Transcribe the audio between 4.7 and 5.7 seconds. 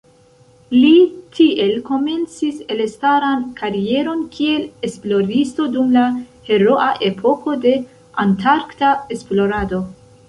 esploristo